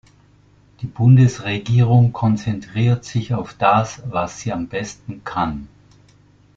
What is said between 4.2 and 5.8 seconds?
sie am besten kann.